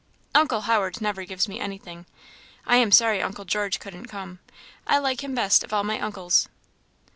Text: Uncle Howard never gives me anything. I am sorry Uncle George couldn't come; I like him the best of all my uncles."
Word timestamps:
Uncle 0.33 0.61
Howard 0.61 0.99
never 0.99 1.25
gives 1.25 1.47
me 1.47 1.59
anything. 1.59 2.07
I 2.65 2.77
am 2.77 2.91
sorry 2.91 3.21
Uncle 3.21 3.45
George 3.45 3.79
couldn't 3.79 4.07
come; 4.07 4.39
I 4.87 4.97
like 4.97 5.23
him 5.23 5.33
the 5.35 5.41
best 5.41 5.63
of 5.63 5.73
all 5.73 5.83
my 5.83 5.99
uncles." 5.99 6.49